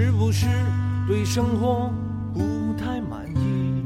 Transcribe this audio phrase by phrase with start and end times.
[0.00, 0.46] 是不是
[1.08, 1.92] 对生活
[2.32, 3.82] 不太满意？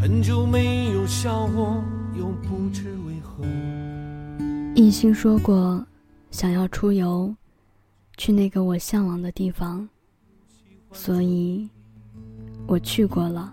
[0.00, 1.84] 很久没有笑过，
[2.16, 3.44] 又不知为何。
[4.74, 5.86] 一心说过，
[6.30, 7.36] 想要出游，
[8.16, 9.86] 去那个我向往的地方，
[10.90, 11.68] 所以，
[12.66, 13.52] 我去过了。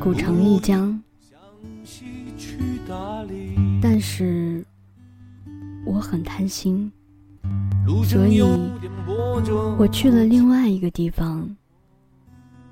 [0.00, 0.98] 古城丽江，
[3.82, 4.64] 但是
[5.86, 6.92] 我很贪心，
[8.04, 8.42] 所以
[9.78, 11.48] 我去了另外一个地方，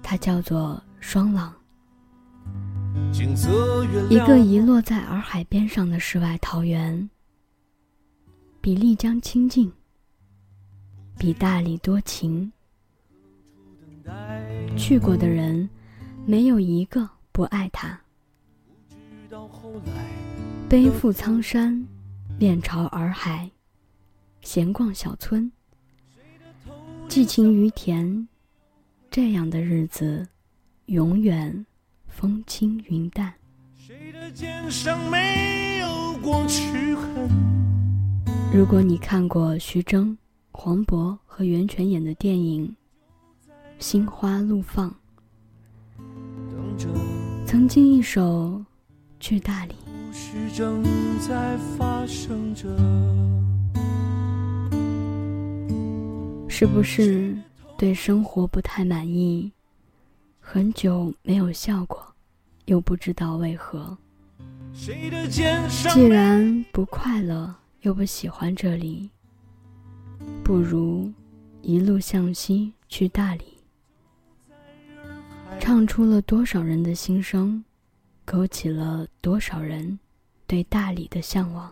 [0.02, 1.54] 它叫做双廊，
[4.10, 7.08] 一个遗落在洱海边上的世外桃源，
[8.60, 9.72] 比丽江清静，
[11.16, 12.52] 比大理多情。
[14.76, 15.70] 去过的人，
[16.26, 17.08] 没有一个。
[17.32, 17.98] 不爱它，
[20.68, 21.84] 背负苍山，
[22.36, 23.48] 面朝洱海，
[24.40, 25.50] 闲逛小村，
[27.08, 28.26] 寄情于田，
[29.08, 30.26] 这样的日子，
[30.86, 31.64] 永远
[32.08, 33.32] 风轻云淡。
[38.52, 40.18] 如果你看过徐峥、
[40.50, 42.76] 黄渤和袁泉演的电影
[43.78, 44.90] 《心花怒放》。
[47.46, 48.64] 曾经一首
[49.24, 49.74] 去大理，
[56.46, 57.34] 是不是
[57.78, 59.50] 对生活不太满意？
[60.40, 62.06] 很久没有笑过，
[62.66, 63.96] 又不知道为何。
[64.74, 69.08] 既然不快乐，又不喜欢这里，
[70.42, 71.10] 不如
[71.62, 73.44] 一路向西去大理。
[75.58, 77.64] 唱出了多少人的心声，
[78.24, 79.98] 勾起了多少人
[80.46, 81.70] 对大理的向往。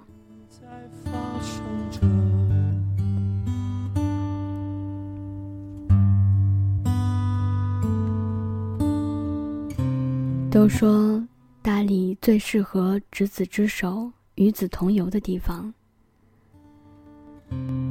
[10.51, 11.27] 都说
[11.63, 15.73] 大理最适合执子之手、与子同游的地方。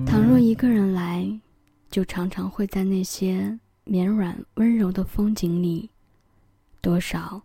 [0.06, 1.28] 倘若一个人来，
[1.90, 3.60] 就常常会在那些。
[3.84, 5.90] 绵软温柔的风景里，
[6.82, 7.42] 多少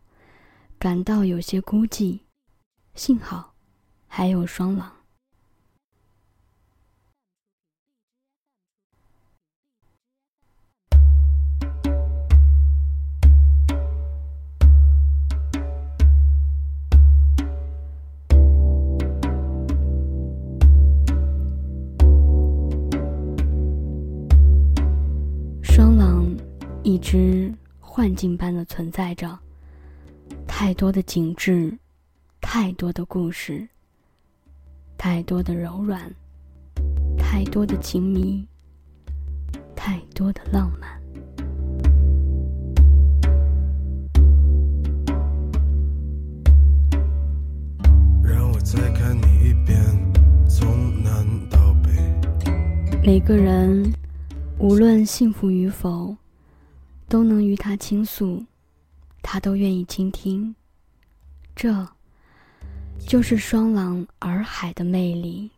[0.79, 2.21] 感到有些孤寂。
[2.95, 3.55] 幸好，
[4.07, 4.93] 还有双廊。
[26.83, 29.39] 一直幻境般的存在着，
[30.59, 31.77] 太多的景致，
[32.41, 33.69] 太多的故事，
[34.97, 36.11] 太多的柔软，
[37.19, 38.49] 太多的情迷，
[39.77, 40.99] 太多的浪漫。
[48.25, 49.79] 让我再看你一遍，
[50.49, 51.91] 从南到北。
[53.05, 53.93] 每个人，
[54.59, 56.17] 无论幸福与否。
[57.09, 58.43] 都能与他倾诉，
[59.29, 60.55] 他都愿意倾听。
[61.57, 61.85] 这，
[63.01, 65.51] 就是双廊洱海的魅力。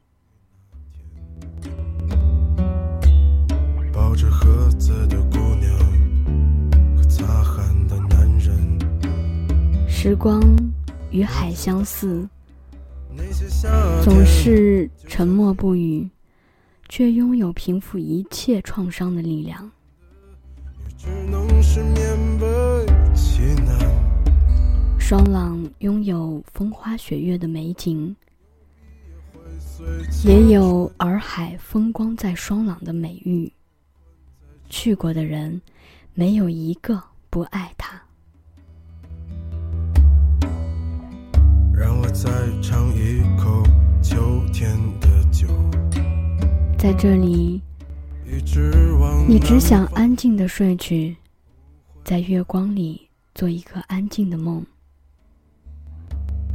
[3.93, 5.79] 抱着盒子的姑娘
[6.97, 8.57] 和擦汗的男人，
[9.87, 10.43] 时光
[11.11, 12.27] 与海相似，
[14.03, 16.09] 总是沉默不语，
[16.89, 19.71] 却拥有平复一切创伤的力量。
[25.09, 28.15] 双廊拥有风花雪月的美景，
[30.23, 33.51] 也有洱海风光在双廊的美誉。
[34.69, 35.63] 去过的人，
[36.13, 37.99] 没有一个不爱它。
[41.73, 42.31] 让我再
[42.61, 43.63] 尝一口
[44.03, 45.49] 秋天的酒，
[46.79, 47.63] 在这里。
[49.27, 51.17] 你只想安静的睡去，
[52.05, 54.63] 在月光里做一个安静的梦。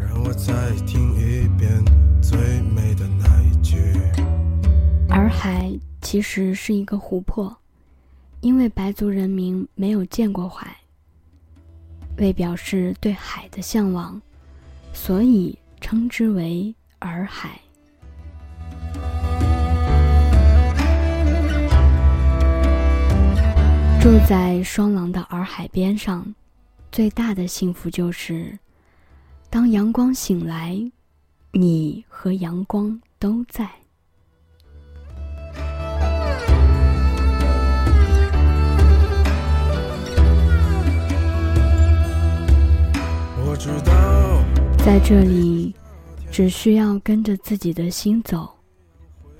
[0.07, 1.83] 让我再听一遍
[2.21, 3.77] 最美的那一句。
[5.09, 5.71] 洱海
[6.01, 7.55] 其实是一个湖泊，
[8.41, 10.75] 因为白族人民没有见过海，
[12.17, 14.21] 为表示对海的向往，
[14.93, 17.59] 所以称之为洱海。
[24.01, 26.35] 住在双廊的洱海边上，
[26.91, 28.59] 最大的幸福就是，
[29.53, 30.81] 当阳光醒来
[31.51, 33.69] 你和阳光都在。
[43.45, 44.43] 我知道
[44.83, 45.71] 在这里
[46.31, 48.49] 只需要跟着自己的心走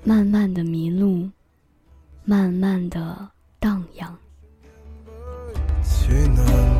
[0.04, 1.28] 慢慢的迷路
[2.24, 3.28] 慢慢的
[3.58, 4.16] 荡漾。
[5.82, 6.73] 去哪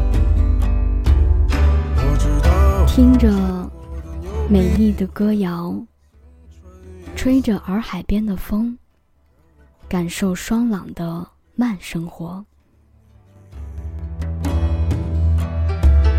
[2.86, 3.28] 听着
[4.48, 5.74] 美丽的歌谣，
[7.16, 8.78] 吹着洱海边的风，
[9.88, 11.26] 感受双朗的
[11.56, 12.44] 慢生活。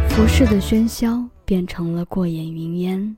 [0.10, 3.16] 浮世的喧嚣变成了过眼云烟。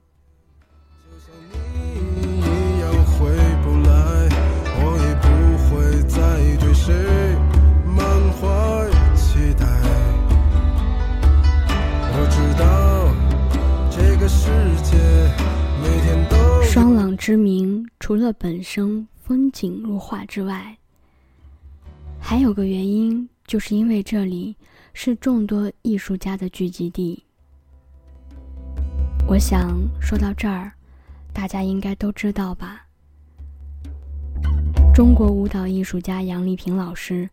[17.17, 20.77] 之名，除了本身风景如画之外，
[22.19, 24.55] 还有个原因，就是因为这里。
[24.99, 27.23] 是众多艺术家的聚集地。
[29.27, 30.71] 我想说到这儿，
[31.31, 32.87] 大家应该都知道吧？
[34.91, 37.29] 中国舞蹈艺术家杨丽萍老师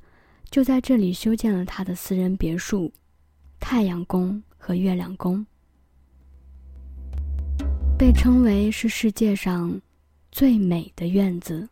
[0.50, 2.92] 就在这里修建了他的私人别墅——
[3.58, 5.46] 太阳宫和月亮宫，
[8.04, 9.80] 被称为是世界上
[10.30, 11.66] 最美的院子。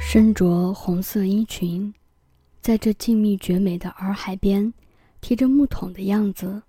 [0.00, 1.92] 身着红色衣裙，
[2.70, 4.72] 在这静谧绝美的洱海边，
[5.20, 6.62] 提着木桶的样子，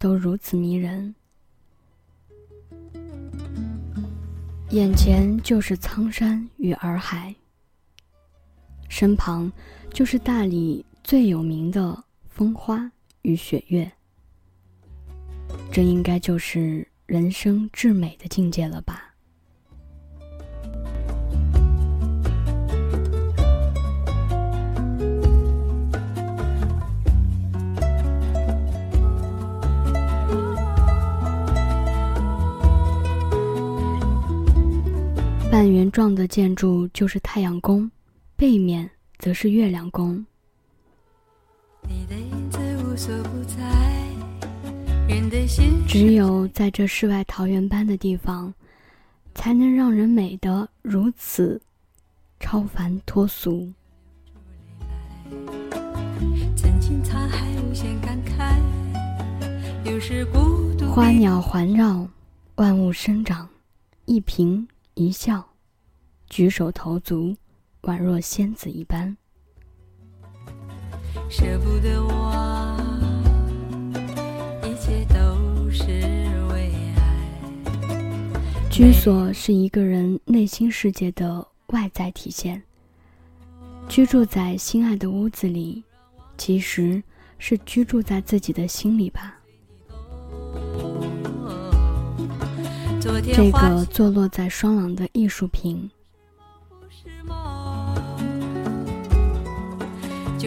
[0.00, 1.14] 都如此迷人。
[4.70, 7.32] 眼前就是苍山与洱海，
[8.88, 9.52] 身旁
[9.92, 12.90] 就是大理最有名的风花
[13.22, 13.88] 与雪月。
[15.70, 19.13] 这应该就是人生至美的境界了吧。
[35.94, 37.88] 状的建筑就是太阳宫，
[38.34, 40.26] 背面则是月亮宫。
[45.86, 48.52] 只有在这世外桃源般的地方，
[49.36, 51.62] 才能让人美得如此
[52.40, 53.72] 超凡脱俗。
[60.92, 62.04] 花鸟环绕，
[62.56, 63.48] 万物生长，
[64.06, 65.53] 一颦一笑。
[66.28, 67.36] 举手投足，
[67.82, 69.16] 宛若仙子一般。
[71.30, 72.76] 舍不得我，
[74.62, 75.84] 一切都是
[76.50, 78.68] 为爱。
[78.70, 82.60] 居所是一个人内心世界的外在体现。
[83.88, 85.84] 居住在心爱的屋子里，
[86.36, 87.02] 其实
[87.38, 89.38] 是居住在自己的心里吧。
[93.32, 95.90] 这个坐落在双廊的艺术品。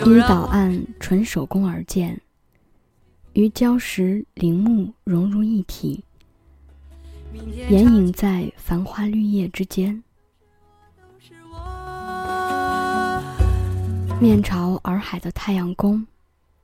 [0.06, 2.20] 因岛岸纯手工而建，
[3.34, 6.04] 与礁石林木融入一体，
[7.70, 10.02] 掩影在繁花绿叶之间。
[14.20, 16.06] 面朝洱海的太阳宫，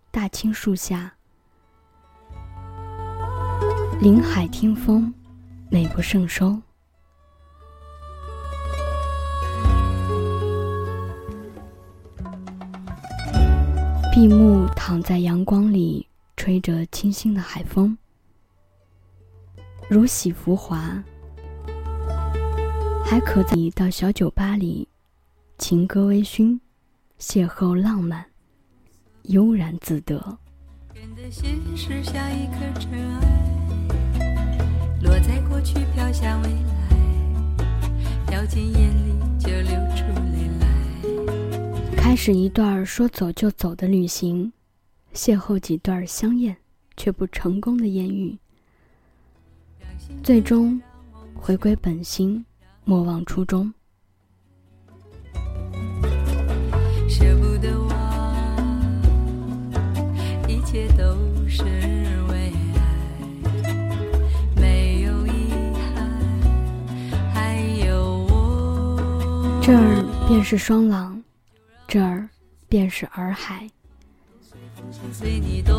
[0.09, 1.13] 大青树下，
[3.99, 5.13] 临海听风，
[5.69, 6.61] 美不胜收。
[14.13, 17.97] 闭目躺在阳光里，吹着清新的海风，
[19.89, 21.03] 如洗浮华。
[23.03, 24.87] 还可以到小酒吧里，
[25.57, 26.59] 情歌微醺，
[27.19, 28.23] 邂逅浪漫，
[29.23, 30.17] 悠然自得。
[35.01, 36.87] 落在过去，飘向未来，
[38.27, 40.02] 掉进眼里就流出。
[42.03, 44.51] 开始一段说走就走的旅行，
[45.13, 46.57] 邂逅几段香艳
[46.97, 48.37] 却不成功的艳遇，
[50.21, 50.81] 最终
[51.33, 52.45] 回归本心，
[52.83, 53.73] 莫忘初衷。
[57.07, 58.35] 舍不得忘，
[60.49, 61.15] 一切都
[61.47, 61.63] 是
[62.27, 63.73] 为爱，
[64.57, 65.31] 没有遗
[65.95, 66.11] 憾，
[67.33, 67.57] 还
[67.87, 69.61] 有我。
[69.63, 70.03] 这儿。
[70.27, 71.22] 便是双廊，
[71.93, 72.27] 这儿
[72.67, 73.69] 便是洱海，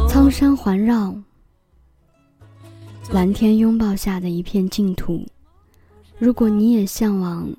[0.08, 1.12] 苍山环绕，
[3.10, 5.26] 蓝天拥抱下的一片净土。
[6.16, 7.52] 如果你也向往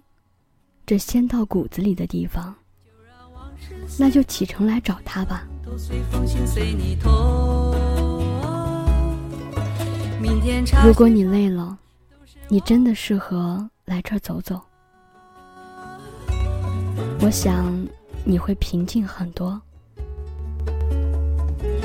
[0.86, 2.56] 这仙到骨子里的地方，
[4.00, 5.46] 那就启程来找他吧。
[10.86, 11.78] 如果你累了，
[12.48, 14.62] 你真的适合来这儿走走。
[17.20, 17.86] 我想
[18.28, 19.62] 你会平静很多，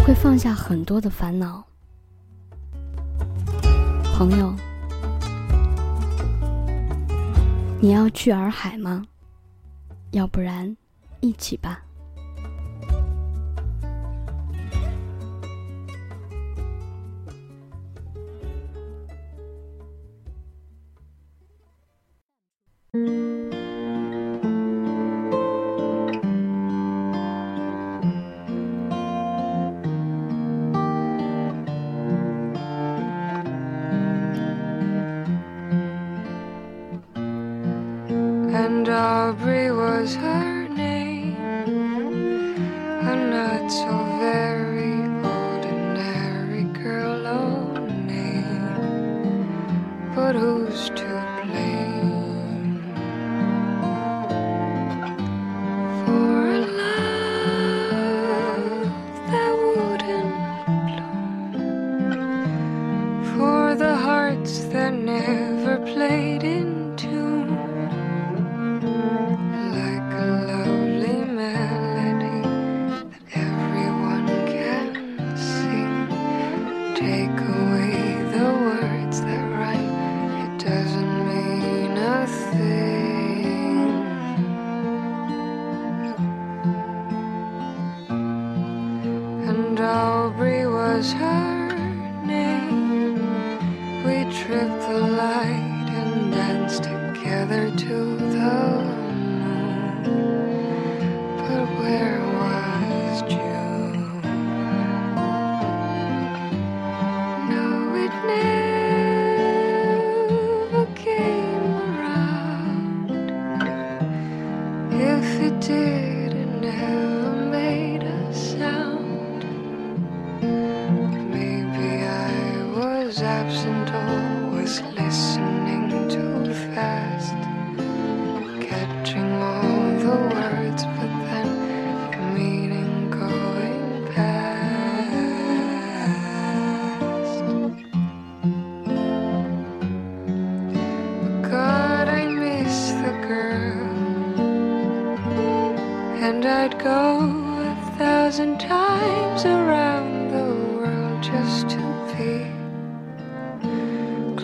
[0.05, 1.63] 会放下很多的烦恼。
[4.17, 4.55] 朋友，
[7.79, 9.05] 你要去洱海吗？
[10.13, 10.75] 要不然，
[11.21, 11.85] 一起吧。
[38.61, 40.50] Aubrey was her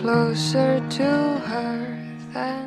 [0.01, 1.03] closer to
[1.49, 1.97] her
[2.31, 2.66] than